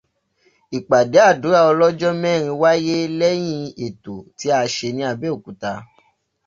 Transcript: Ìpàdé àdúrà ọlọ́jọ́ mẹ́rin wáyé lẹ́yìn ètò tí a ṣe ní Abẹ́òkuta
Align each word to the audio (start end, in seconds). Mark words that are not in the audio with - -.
Ìpàdé 0.77 1.19
àdúrà 1.29 1.59
ọlọ́jọ́ 1.71 2.11
mẹ́rin 2.21 2.57
wáyé 2.61 2.95
lẹ́yìn 3.19 3.65
ètò 3.85 4.13
tí 4.37 4.47
a 4.59 4.59
ṣe 4.75 4.87
ní 4.97 5.03
Abẹ́òkuta 5.11 5.71